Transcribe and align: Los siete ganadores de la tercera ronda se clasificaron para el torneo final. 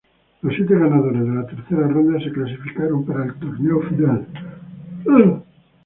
Los 0.41 0.55
siete 0.55 0.73
ganadores 0.79 1.21
de 1.23 1.31
la 1.35 1.45
tercera 1.45 1.87
ronda 1.87 2.19
se 2.23 2.31
clasificaron 2.31 3.05
para 3.05 3.23
el 3.25 3.35
torneo 3.35 3.81
final. 3.87 4.27